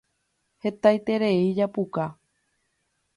[0.65, 2.05] Hetaiterei japuka.